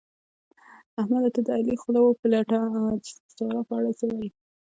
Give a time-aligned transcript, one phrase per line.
[0.99, 1.29] احمده!
[1.35, 2.59] ته د علي خوله وپلټه
[3.05, 4.29] چې د سارا په اړه څه وايي؟